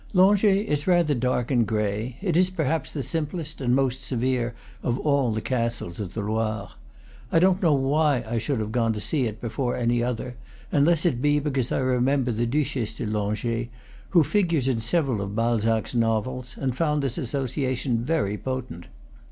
[0.15, 4.97] Langeais is rather dark and gray; it is perhaps the simplest and most severe of
[4.97, 6.71] all the castles of the Loire.
[7.31, 10.37] I don't know why I should have gone to see it before any other,
[10.71, 13.69] unless it be because I remembered the Duchesse de Langeais,
[14.09, 18.87] who figures in several of Balzac's novels, and found this association very potent.